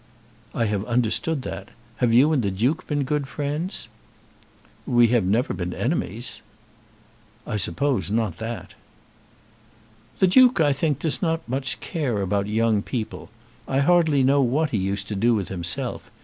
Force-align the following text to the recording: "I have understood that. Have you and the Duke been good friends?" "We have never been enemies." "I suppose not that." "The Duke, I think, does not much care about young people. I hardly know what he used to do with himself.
"I 0.55 0.65
have 0.65 0.83
understood 0.85 1.43
that. 1.43 1.69
Have 1.97 2.11
you 2.11 2.31
and 2.33 2.41
the 2.41 2.49
Duke 2.49 2.87
been 2.87 3.03
good 3.03 3.27
friends?" 3.27 3.87
"We 4.87 5.09
have 5.09 5.23
never 5.25 5.53
been 5.53 5.75
enemies." 5.75 6.41
"I 7.45 7.57
suppose 7.57 8.09
not 8.09 8.39
that." 8.39 8.73
"The 10.17 10.25
Duke, 10.25 10.59
I 10.59 10.73
think, 10.73 10.97
does 10.97 11.21
not 11.21 11.47
much 11.47 11.79
care 11.81 12.19
about 12.23 12.47
young 12.47 12.81
people. 12.81 13.29
I 13.67 13.81
hardly 13.81 14.23
know 14.23 14.41
what 14.41 14.71
he 14.71 14.79
used 14.79 15.07
to 15.09 15.15
do 15.15 15.35
with 15.35 15.49
himself. 15.49 16.09